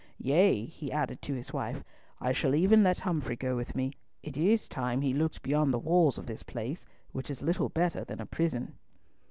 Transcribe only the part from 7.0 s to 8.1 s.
which is little better